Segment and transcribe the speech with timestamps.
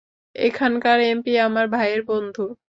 [0.35, 2.41] এখানকার এমপি আমার ভাইয়ের বন্ধু।